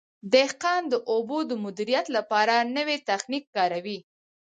[0.33, 3.99] دهقان د اوبو د مدیریت لپاره نوی تخنیک کاروي.